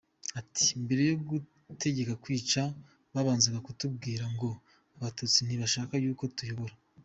Ati: 0.39 0.65
“Mbere 0.83 1.01
yo 1.09 1.15
kudutegeka 1.27 2.13
kwica 2.23 2.61
babanzaga 3.13 3.59
kutubwira 3.67 4.23
ngo 4.33 4.49
Abatutsi 4.97 5.39
ntibashaka 5.43 5.93
y’uko 6.03 6.23
tuyobora. 6.37 6.75